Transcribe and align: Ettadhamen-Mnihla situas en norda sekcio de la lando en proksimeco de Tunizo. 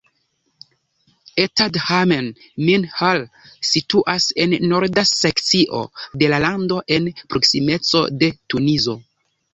Ettadhamen-Mnihla 1.43 3.11
situas 3.73 4.31
en 4.45 4.57
norda 4.71 5.03
sekcio 5.13 5.83
de 6.23 6.33
la 6.35 6.41
lando 6.47 6.81
en 6.97 7.11
proksimeco 7.35 8.03
de 8.25 8.33
Tunizo. 8.53 8.99